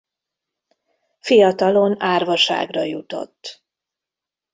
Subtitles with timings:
[1.19, 3.63] Fiatalon árvaságra jutott.